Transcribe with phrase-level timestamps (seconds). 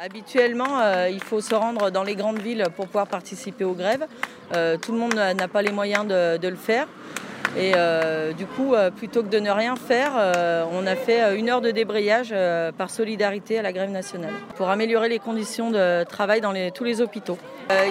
[0.00, 4.06] Habituellement, euh, il faut se rendre dans les grandes villes pour pouvoir participer aux grèves.
[4.54, 6.86] Euh, tout le monde n'a pas les moyens de, le faire.
[7.56, 10.12] Et euh, du coup, plutôt que de ne rien faire,
[10.70, 12.32] on a fait une heure de débrayage
[12.76, 17.00] par solidarité à la grève nationale pour améliorer les conditions de travail dans tous les
[17.00, 17.38] hôpitaux.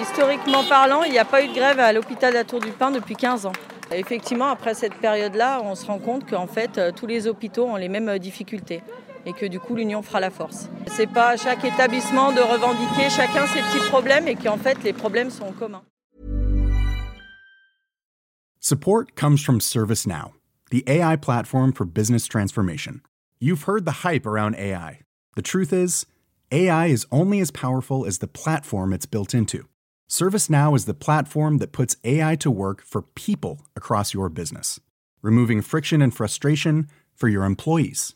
[0.01, 2.71] Historiquement parlant, il n'y a pas eu de grève à l'hôpital de la Tour du
[2.71, 3.53] Pin depuis 15 ans.
[3.91, 7.89] Effectivement, après cette période-là, on se rend compte qu'en fait, tous les hôpitaux ont les
[7.89, 8.81] mêmes difficultés
[9.27, 10.69] et que du coup, l'union fera la force.
[10.87, 14.93] C'est pas à chaque établissement de revendiquer chacun ses petits problèmes et qu'en fait, les
[14.93, 15.83] problèmes sont communs.
[18.59, 20.33] Support comes from ServiceNow,
[20.71, 23.01] the AI platform for business transformation.
[23.39, 25.01] You've heard the hype around AI.
[25.35, 26.05] The truth is,
[26.51, 29.67] AI is only as powerful as the platform it's built into.
[30.09, 34.79] ServiceNow is the platform that puts AI to work for people across your business,
[35.21, 38.15] removing friction and frustration for your employees,